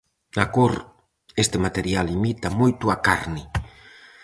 [0.37, 0.73] Na cor,
[1.43, 3.43] este material imita moito a carne!